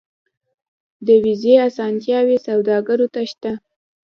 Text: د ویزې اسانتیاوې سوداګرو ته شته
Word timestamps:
د 1.05 1.07
ویزې 1.23 1.55
اسانتیاوې 1.69 2.37
سوداګرو 2.47 3.07
ته 3.13 3.21
شته 3.31 3.51